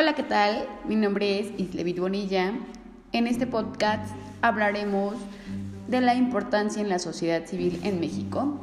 Hola, 0.00 0.14
¿qué 0.14 0.22
tal? 0.22 0.68
Mi 0.86 0.94
nombre 0.94 1.40
es 1.40 1.48
Islevit 1.58 1.98
Bonilla. 1.98 2.52
En 3.10 3.26
este 3.26 3.48
podcast 3.48 4.14
hablaremos 4.42 5.16
de 5.88 6.00
la 6.00 6.14
importancia 6.14 6.80
en 6.80 6.88
la 6.88 7.00
sociedad 7.00 7.44
civil 7.46 7.80
en 7.82 7.98
México. 7.98 8.60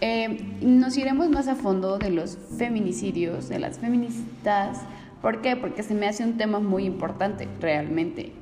Eh, 0.00 0.56
nos 0.62 0.96
iremos 0.96 1.28
más 1.28 1.46
a 1.46 1.54
fondo 1.54 1.98
de 1.98 2.10
los 2.10 2.36
feminicidios, 2.58 3.48
de 3.48 3.60
las 3.60 3.78
feministas. 3.78 4.80
¿Por 5.22 5.40
qué? 5.40 5.54
Porque 5.54 5.84
se 5.84 5.94
me 5.94 6.08
hace 6.08 6.24
un 6.24 6.36
tema 6.36 6.58
muy 6.58 6.84
importante, 6.84 7.46
realmente. 7.60 8.32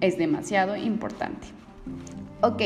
Es 0.00 0.16
demasiado 0.16 0.74
importante. 0.74 1.48
Ok, 2.40 2.62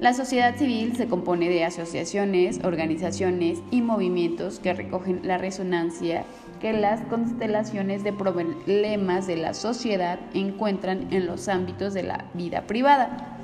la 0.00 0.14
sociedad 0.14 0.56
civil 0.56 0.96
se 0.96 1.08
compone 1.08 1.50
de 1.50 1.62
asociaciones, 1.64 2.60
organizaciones 2.64 3.58
y 3.70 3.82
movimientos 3.82 4.58
que 4.58 4.72
recogen 4.72 5.20
la 5.24 5.36
resonancia 5.36 6.24
que 6.58 6.72
las 6.72 7.02
constelaciones 7.02 8.02
de 8.02 8.12
problemas 8.14 9.26
de 9.26 9.36
la 9.36 9.52
sociedad 9.52 10.18
encuentran 10.32 11.12
en 11.12 11.26
los 11.26 11.48
ámbitos 11.48 11.92
de 11.92 12.02
la 12.02 12.24
vida 12.32 12.62
privada. 12.66 13.38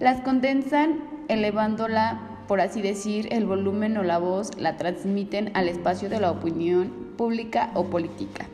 Las 0.00 0.20
condensan 0.22 1.00
elevándola, 1.28 2.20
por 2.48 2.60
así 2.60 2.82
decir, 2.82 3.28
el 3.30 3.46
volumen 3.46 3.96
o 3.96 4.02
la 4.02 4.18
voz, 4.18 4.50
la 4.58 4.76
transmiten 4.76 5.52
al 5.54 5.68
espacio 5.68 6.08
de 6.08 6.18
la 6.18 6.32
opinión 6.32 6.90
pública 7.16 7.70
o 7.74 7.84
política. 7.84 8.46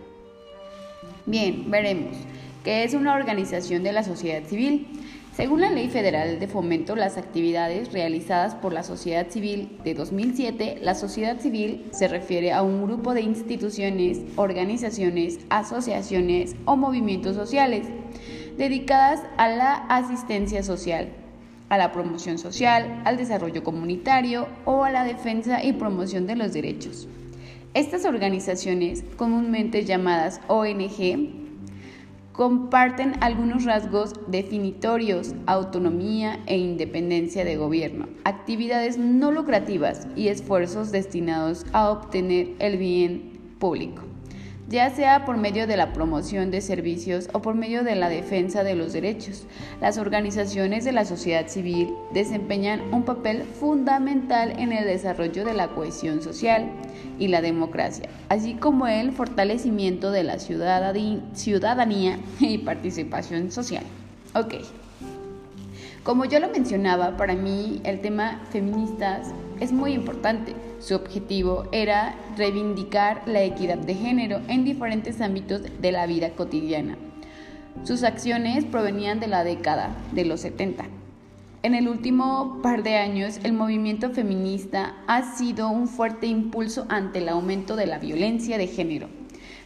Bien, 1.25 1.71
veremos 1.71 2.17
qué 2.65 2.85
es 2.85 2.93
una 2.93 3.15
organización 3.15 3.83
de 3.83 3.93
la 3.93 4.03
sociedad 4.03 4.43
civil. 4.45 4.89
Según 5.37 5.61
la 5.61 5.71
Ley 5.71 5.91
Federal 5.91 6.41
de 6.41 6.49
Fomento, 6.49 6.97
las 6.97 7.19
actividades 7.19 7.93
realizadas 7.93 8.55
por 8.55 8.73
la 8.73 8.83
sociedad 8.83 9.29
civil 9.29 9.79
de 9.85 9.93
2007, 9.93 10.79
la 10.81 10.95
sociedad 10.95 11.39
civil 11.39 11.85
se 11.91 12.09
refiere 12.09 12.55
a 12.55 12.63
un 12.63 12.87
grupo 12.87 13.13
de 13.13 13.21
instituciones, 13.21 14.21
organizaciones, 14.37 15.41
asociaciones 15.51 16.57
o 16.65 16.77
movimientos 16.77 17.37
sociales 17.37 17.87
dedicadas 18.57 19.25
a 19.37 19.51
la 19.51 19.75
asistencia 19.75 20.63
social, 20.63 21.11
a 21.69 21.77
la 21.77 21.93
promoción 21.93 22.39
social, 22.39 23.03
al 23.05 23.19
desarrollo 23.19 23.63
comunitario 23.63 24.49
o 24.65 24.85
a 24.85 24.91
la 24.91 25.05
defensa 25.05 25.63
y 25.63 25.75
promoción 25.75 26.27
de 26.27 26.37
los 26.37 26.55
derechos. 26.55 27.09
Estas 27.75 28.07
organizaciones, 28.07 29.05
comúnmente 29.19 29.85
llamadas 29.85 30.41
ONG, 30.49 31.46
comparten 32.37 33.15
algunos 33.23 33.65
rasgos 33.65 34.13
definitorios, 34.27 35.35
autonomía 35.47 36.39
e 36.47 36.59
independencia 36.59 37.45
de 37.45 37.57
gobierno, 37.57 38.09
actividades 38.25 38.99
no 38.99 39.33
lucrativas 39.33 40.07
y 40.17 40.29
esfuerzos 40.29 40.93
destinados 40.93 41.65
a 41.73 41.91
obtener 41.91 42.49
el 42.59 42.77
bien 42.77 43.57
público 43.59 44.03
ya 44.69 44.91
sea 44.91 45.25
por 45.25 45.37
medio 45.37 45.67
de 45.67 45.77
la 45.77 45.93
promoción 45.93 46.51
de 46.51 46.61
servicios 46.61 47.29
o 47.33 47.41
por 47.41 47.55
medio 47.55 47.85
de 47.85 47.95
la 47.95 48.09
defensa 48.09 48.65
de 48.65 48.75
los 48.75 48.93
derechos. 48.93 49.45
Las 49.81 49.97
organizaciones 49.99 50.85
de 50.85 50.93
la 50.93 51.05
sociedad 51.05 51.47
civil 51.47 51.95
desempeñan 52.13 52.83
un 52.93 53.05
papel 53.05 53.45
fundamental 53.45 54.59
en 54.59 54.73
el 54.73 54.85
desarrollo 54.85 55.45
de 55.45 55.55
la 55.55 55.69
cohesión 55.69 56.21
social 56.21 56.69
y 57.19 57.29
la 57.29 57.41
democracia, 57.41 58.09
así 58.29 58.55
como 58.55 58.87
el 58.89 59.13
fortalecimiento 59.13 60.11
de 60.11 60.25
la 60.25 60.39
ciudadanía 60.39 62.19
y 62.41 62.59
participación 62.59 63.53
social. 63.53 63.85
Ok. 64.35 64.55
Como 66.03 66.25
yo 66.25 66.39
lo 66.39 66.49
mencionaba, 66.49 67.17
para 67.17 67.35
mí 67.35 67.81
el 67.83 68.01
tema 68.01 68.41
feministas 68.51 69.29
es 69.59 69.73
muy 69.73 69.93
importante. 69.93 70.55
Su 70.87 70.95
objetivo 70.95 71.65
era 71.73 72.15
reivindicar 72.37 73.25
la 73.27 73.43
equidad 73.43 73.77
de 73.77 73.97
género 73.97 74.41
en 74.47 74.65
diferentes 74.65 75.21
ámbitos 75.21 75.63
de 75.81 75.91
la 75.91 76.07
vida 76.07 76.31
cotidiana. 76.31 76.97
Sus 77.83 78.05
acciones 78.05 78.65
provenían 78.65 79.19
de 79.19 79.27
la 79.27 79.43
década 79.43 79.97
de 80.13 80.25
los 80.25 80.43
70. 80.43 80.85
En 81.65 81.75
el 81.75 81.89
último 81.89 82.61
par 82.63 82.85
de 82.85 82.95
años, 82.99 83.41
el 83.43 83.53
movimiento 83.53 84.11
feminista 84.11 84.95
ha 85.09 85.35
sido 85.37 85.71
un 85.71 85.89
fuerte 85.89 86.29
impulso 86.29 86.87
ante 86.89 87.19
el 87.19 87.31
aumento 87.31 87.75
de 87.75 87.87
la 87.87 87.99
violencia 87.99 88.57
de 88.57 88.69
género 88.69 89.09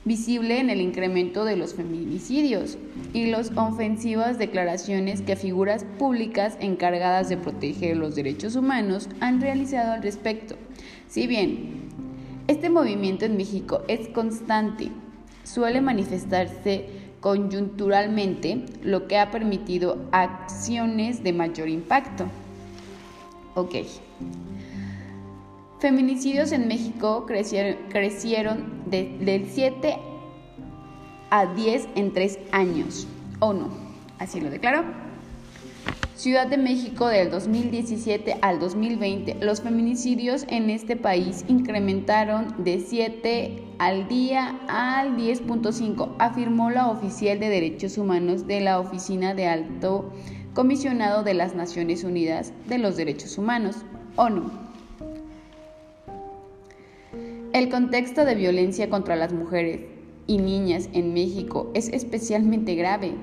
visible 0.05 0.59
en 0.59 0.71
el 0.71 0.81
incremento 0.81 1.45
de 1.45 1.57
los 1.57 1.75
feminicidios 1.75 2.79
y 3.13 3.27
las 3.27 3.53
ofensivas 3.57 4.39
declaraciones 4.39 5.21
que 5.21 5.37
figuras 5.37 5.85
públicas 5.99 6.57
encargadas 6.61 7.29
de 7.29 7.37
proteger 7.37 7.97
los 7.97 8.15
derechos 8.15 8.57
humanos 8.57 9.09
han 9.21 9.41
realizado 9.41 9.93
al 9.93 10.03
respecto. 10.03 10.57
Si 11.11 11.27
bien 11.27 11.89
este 12.47 12.71
movimiento 12.71 13.25
en 13.25 13.37
México 13.37 13.83
es 13.89 14.09
constante, 14.11 14.93
suele 15.43 15.81
manifestarse 15.81 16.87
coyunturalmente, 17.19 18.65
lo 18.85 19.09
que 19.09 19.19
ha 19.19 19.33
permitido 19.33 19.99
acciones 20.13 21.25
de 21.25 21.33
mayor 21.33 21.69
impacto. 21.69 22.27
Ok. 23.57 23.75
Feminicidios 25.81 26.53
en 26.53 26.69
México 26.69 27.27
crecieron, 27.27 28.85
del 28.87 29.49
7 29.51 29.97
a 31.31 31.47
10 31.47 31.89
en 31.97 32.13
3 32.13 32.39
años. 32.53 33.09
¿O 33.41 33.53
no? 33.53 33.69
Así 34.21 34.41
lo 34.41 34.49
declaró. 34.49 34.85
Ciudad 36.21 36.49
de 36.49 36.59
México 36.59 37.07
del 37.07 37.31
2017 37.31 38.41
al 38.43 38.61
2020, 38.61 39.37
los 39.41 39.63
feminicidios 39.63 40.45
en 40.49 40.69
este 40.69 40.95
país 40.95 41.47
incrementaron 41.49 42.63
de 42.63 42.79
7 42.79 43.63
al 43.79 44.07
día 44.07 44.61
al 44.69 45.17
10.5, 45.17 46.17
afirmó 46.19 46.69
la 46.69 46.89
oficial 46.89 47.41
de 47.41 47.49
Derechos 47.49 47.97
Humanos 47.97 48.47
de 48.47 48.61
la 48.61 48.81
Oficina 48.81 49.33
de 49.33 49.47
Alto 49.47 50.13
Comisionado 50.53 51.23
de 51.23 51.33
las 51.33 51.55
Naciones 51.55 52.05
Unidas 52.05 52.53
de 52.69 52.77
los 52.77 52.99
Derechos 52.99 53.39
Humanos, 53.39 53.77
ONU. 54.17 54.51
El 57.55 57.71
contexto 57.71 58.27
de 58.27 58.35
violencia 58.35 58.91
contra 58.91 59.17
las 59.17 59.33
mujeres 59.33 59.87
y 60.27 60.37
niñas 60.37 60.91
en 60.93 61.15
México 61.15 61.71
es 61.73 61.89
especialmente 61.89 62.75
grave. 62.75 63.15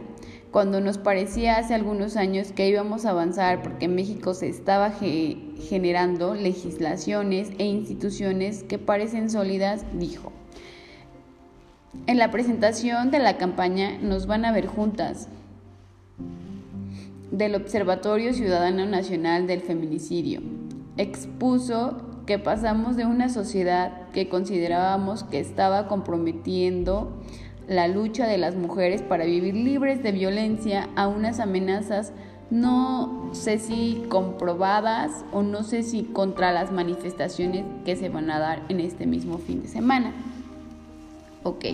Cuando 0.51 0.79
nos 0.79 0.97
parecía 0.97 1.57
hace 1.57 1.73
algunos 1.73 2.15
años 2.15 2.51
que 2.53 2.69
íbamos 2.69 3.05
a 3.05 3.09
avanzar 3.09 3.61
porque 3.61 3.87
México 3.87 4.33
se 4.33 4.47
estaba 4.47 4.91
generando 4.91 6.35
legislaciones 6.35 7.51
e 7.57 7.65
instituciones 7.65 8.63
que 8.63 8.79
parecen 8.79 9.29
sólidas, 9.29 9.85
dijo. 9.93 10.31
En 12.05 12.17
la 12.17 12.31
presentación 12.31 13.11
de 13.11 13.19
la 13.19 13.37
campaña 13.37 13.97
nos 14.01 14.25
van 14.25 14.45
a 14.45 14.51
ver 14.53 14.67
juntas 14.67 15.27
del 17.31 17.55
Observatorio 17.55 18.33
Ciudadano 18.33 18.85
Nacional 18.85 19.47
del 19.47 19.61
Feminicidio. 19.61 20.41
Expuso 20.95 21.97
que 22.25 22.39
pasamos 22.39 22.95
de 22.95 23.05
una 23.05 23.29
sociedad 23.29 24.09
que 24.13 24.29
considerábamos 24.29 25.23
que 25.23 25.39
estaba 25.39 25.87
comprometiendo 25.87 27.21
la 27.67 27.87
lucha 27.87 28.27
de 28.27 28.37
las 28.37 28.55
mujeres 28.55 29.01
para 29.01 29.25
vivir 29.25 29.53
libres 29.53 30.01
de 30.03 30.11
violencia 30.11 30.89
a 30.95 31.07
unas 31.07 31.39
amenazas 31.39 32.13
no 32.49 33.29
sé 33.33 33.59
si 33.59 34.05
comprobadas 34.07 35.25
o 35.33 35.43
no 35.43 35.63
sé 35.63 35.83
si 35.83 36.03
contra 36.03 36.53
las 36.53 36.71
manifestaciones 36.71 37.65
que 37.83 37.95
se 37.95 38.09
van 38.09 38.31
a 38.31 38.39
dar 38.39 38.61
en 38.69 38.79
este 38.79 39.05
mismo 39.05 39.37
fin 39.37 39.61
de 39.61 39.67
semana. 39.67 40.13
Ok. 41.43 41.65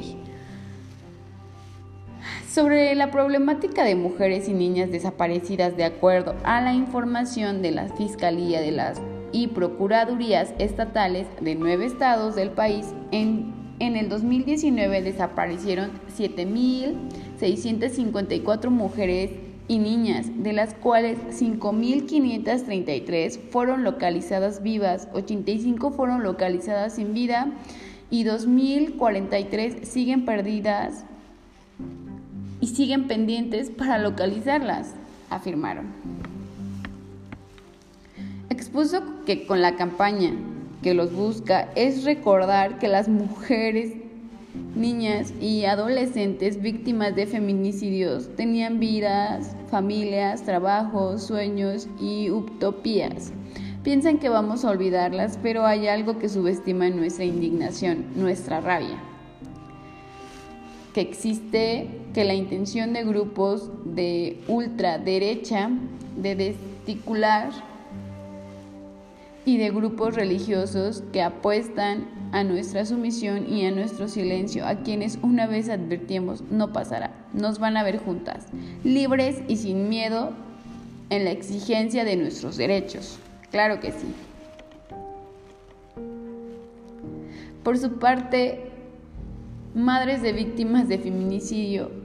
Sobre 2.49 2.95
la 2.95 3.11
problemática 3.11 3.83
de 3.83 3.95
mujeres 3.95 4.47
y 4.47 4.53
niñas 4.53 4.91
desaparecidas 4.91 5.75
de 5.77 5.85
acuerdo 5.85 6.35
a 6.43 6.61
la 6.61 6.73
información 6.73 7.61
de 7.61 7.71
la 7.71 7.87
Fiscalía 7.89 8.61
de 8.61 8.71
las 8.71 9.01
y 9.31 9.47
procuradurías 9.47 10.53
estatales 10.59 11.27
de 11.41 11.55
nueve 11.55 11.85
estados 11.85 12.35
del 12.35 12.51
país, 12.51 12.93
en, 13.11 13.52
en 13.79 13.95
el 13.95 14.09
2019 14.09 15.01
desaparecieron 15.01 15.91
7.654 16.17 18.69
mujeres 18.69 19.31
y 19.67 19.79
niñas, 19.79 20.27
de 20.35 20.53
las 20.53 20.73
cuales 20.73 21.19
5.533 21.29 23.39
fueron 23.49 23.83
localizadas 23.83 24.61
vivas, 24.61 25.07
85 25.13 25.91
fueron 25.91 26.23
localizadas 26.23 26.95
sin 26.95 27.13
vida 27.13 27.51
y 28.09 28.25
2.043 28.25 29.83
siguen 29.83 30.25
perdidas 30.25 31.05
y 32.59 32.67
siguen 32.67 33.07
pendientes 33.07 33.69
para 33.69 33.97
localizarlas, 33.97 34.93
afirmaron. 35.29 35.85
Expuso 38.49 39.01
que 39.25 39.47
con 39.47 39.61
la 39.61 39.75
campaña 39.75 40.33
que 40.83 40.93
los 40.93 41.13
busca 41.13 41.69
es 41.75 42.03
recordar 42.03 42.77
que 42.77 42.87
las 42.87 43.07
mujeres, 43.07 43.93
niñas 44.75 45.33
y 45.41 45.65
adolescentes 45.65 46.61
víctimas 46.61 47.15
de 47.15 47.25
feminicidios 47.25 48.29
tenían 48.35 48.79
vidas, 48.79 49.55
familias, 49.71 50.43
trabajos, 50.43 51.23
sueños 51.23 51.87
y 51.99 52.29
utopías. 52.29 53.31
Piensan 53.83 54.19
que 54.19 54.29
vamos 54.29 54.63
a 54.63 54.69
olvidarlas, 54.69 55.39
pero 55.41 55.65
hay 55.65 55.87
algo 55.87 56.19
que 56.19 56.29
subestima 56.29 56.89
nuestra 56.89 57.25
indignación, 57.25 58.05
nuestra 58.15 58.61
rabia. 58.61 59.01
que 60.93 61.01
existe, 61.01 61.89
que 62.13 62.23
la 62.23 62.35
intención 62.35 62.93
de 62.93 63.03
grupos 63.03 63.71
de 63.83 64.43
ultraderecha 64.47 65.71
de 66.15 66.35
desticular 66.35 67.49
y 69.45 69.57
de 69.57 69.69
grupos 69.71 70.15
religiosos 70.15 71.03
que 71.11 71.21
apuestan 71.21 72.07
a 72.31 72.43
nuestra 72.43 72.85
sumisión 72.85 73.51
y 73.51 73.65
a 73.65 73.71
nuestro 73.71 74.07
silencio, 74.07 74.65
a 74.65 74.81
quienes 74.81 75.19
una 75.21 75.47
vez 75.47 75.69
advertimos 75.69 76.41
no 76.49 76.73
pasará, 76.73 77.11
nos 77.33 77.59
van 77.59 77.77
a 77.77 77.83
ver 77.83 77.97
juntas, 77.97 78.47
libres 78.83 79.41
y 79.47 79.57
sin 79.57 79.89
miedo 79.89 80.31
en 81.09 81.25
la 81.25 81.31
exigencia 81.31 82.05
de 82.05 82.15
nuestros 82.15 82.57
derechos. 82.57 83.19
Claro 83.51 83.79
que 83.79 83.91
sí. 83.91 84.07
Por 87.63 87.77
su 87.77 87.99
parte, 87.99 88.71
madres 89.75 90.21
de 90.21 90.33
víctimas 90.33 90.87
de 90.87 90.97
feminicidio 90.97 92.02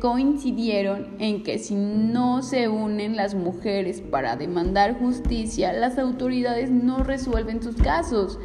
coincidieron 0.00 1.14
en 1.20 1.44
que 1.44 1.60
si 1.60 1.76
no 1.76 2.42
se 2.42 2.66
unen 2.68 3.14
las 3.14 3.36
mujeres 3.36 4.00
para 4.00 4.34
demandar 4.34 4.98
justicia, 4.98 5.72
las 5.72 5.96
autoridades 5.96 6.70
no 6.70 7.04
resuelven 7.04 7.62
sus 7.62 7.76
casos. 7.76 8.40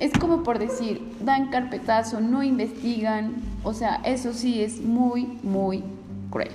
Es 0.00 0.12
como 0.12 0.42
por 0.42 0.58
decir, 0.58 1.00
dan 1.24 1.48
carpetazo, 1.48 2.20
no 2.20 2.42
investigan, 2.42 3.36
o 3.64 3.72
sea, 3.72 4.02
eso 4.04 4.34
sí 4.34 4.62
es 4.62 4.82
muy, 4.82 5.38
muy 5.42 5.82
cruel 6.28 6.50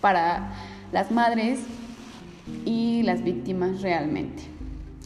para 0.00 0.54
las 0.90 1.10
madres 1.10 1.60
y 2.64 3.02
las 3.02 3.22
víctimas 3.22 3.82
realmente. 3.82 4.42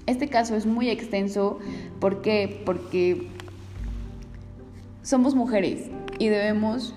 Este 0.07 0.29
caso 0.29 0.55
es 0.55 0.65
muy 0.65 0.91
extenso, 0.91 1.59
¿por 1.99 2.23
qué? 2.23 2.63
Porque 2.65 3.27
somos 5.03 5.35
mujeres 5.35 5.91
y 6.21 6.29
debemos 6.29 6.95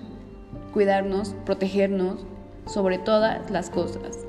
cuidarnos, 0.72 1.34
protegernos 1.44 2.20
sobre 2.66 2.98
todas 2.98 3.50
las 3.50 3.70
cosas. 3.70 4.26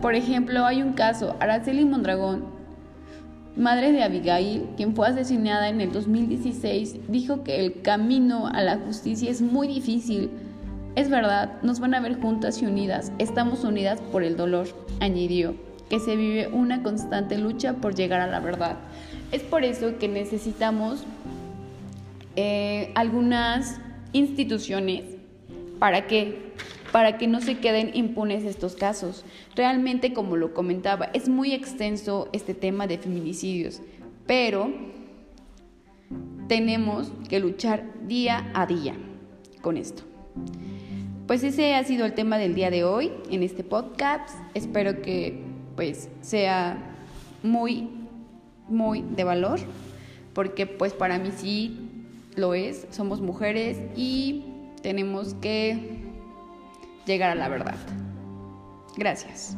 Por 0.00 0.14
ejemplo, 0.14 0.66
hay 0.66 0.82
un 0.82 0.92
caso, 0.92 1.34
Araceli 1.40 1.84
Mondragón, 1.84 2.44
madre 3.56 3.92
de 3.92 4.02
Abigail, 4.02 4.68
quien 4.76 4.94
fue 4.94 5.08
asesinada 5.08 5.68
en 5.68 5.80
el 5.80 5.92
2016, 5.92 7.08
dijo 7.08 7.42
que 7.42 7.64
el 7.64 7.80
camino 7.80 8.48
a 8.48 8.62
la 8.62 8.78
justicia 8.78 9.30
es 9.30 9.40
muy 9.40 9.66
difícil. 9.66 10.30
Es 10.94 11.08
verdad, 11.08 11.54
nos 11.62 11.80
van 11.80 11.94
a 11.94 12.00
ver 12.00 12.20
juntas 12.20 12.60
y 12.60 12.66
unidas, 12.66 13.12
estamos 13.18 13.64
unidas 13.64 14.00
por 14.12 14.22
el 14.22 14.36
dolor, 14.36 14.68
añadió, 15.00 15.54
que 15.88 15.98
se 16.00 16.16
vive 16.16 16.48
una 16.48 16.82
constante 16.82 17.38
lucha 17.38 17.74
por 17.74 17.94
llegar 17.94 18.20
a 18.20 18.26
la 18.26 18.40
verdad. 18.40 18.76
Es 19.32 19.42
por 19.42 19.64
eso 19.64 19.98
que 19.98 20.08
necesitamos 20.08 21.04
eh, 22.36 22.92
algunas 22.94 23.80
instituciones 24.12 25.04
para 25.78 26.06
que 26.06 26.52
para 26.94 27.18
que 27.18 27.26
no 27.26 27.40
se 27.40 27.58
queden 27.58 27.90
impunes 27.94 28.44
estos 28.44 28.76
casos. 28.76 29.24
Realmente, 29.56 30.12
como 30.12 30.36
lo 30.36 30.54
comentaba, 30.54 31.06
es 31.06 31.28
muy 31.28 31.52
extenso 31.52 32.28
este 32.32 32.54
tema 32.54 32.86
de 32.86 32.98
feminicidios, 32.98 33.80
pero 34.28 34.72
tenemos 36.46 37.10
que 37.28 37.40
luchar 37.40 37.82
día 38.06 38.48
a 38.54 38.64
día 38.66 38.94
con 39.60 39.76
esto. 39.76 40.04
Pues 41.26 41.42
ese 41.42 41.74
ha 41.74 41.82
sido 41.82 42.06
el 42.06 42.12
tema 42.12 42.38
del 42.38 42.54
día 42.54 42.70
de 42.70 42.84
hoy 42.84 43.10
en 43.28 43.42
este 43.42 43.64
podcast. 43.64 44.38
Espero 44.54 45.02
que 45.02 45.42
pues 45.74 46.08
sea 46.20 46.94
muy 47.42 47.88
muy 48.68 49.02
de 49.02 49.24
valor 49.24 49.58
porque 50.32 50.66
pues 50.66 50.92
para 50.92 51.18
mí 51.18 51.30
sí 51.36 51.83
lo 52.36 52.54
es, 52.54 52.86
somos 52.90 53.20
mujeres 53.20 53.78
y 53.96 54.44
tenemos 54.82 55.34
que 55.34 56.02
llegar 57.06 57.30
a 57.30 57.34
la 57.34 57.48
verdad. 57.48 57.76
Gracias. 58.96 59.56